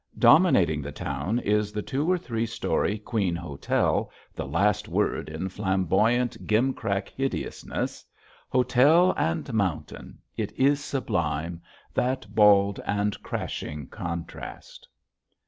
[0.17, 5.47] Dominating the town is the two or three story "Queen Hotel," the last word in
[5.47, 8.03] flamboyant, gimcrack hideousness.
[8.49, 10.17] Hotel and Mountain!
[10.35, 11.61] it is sublime,
[11.93, 14.87] that bald and crashing contrast.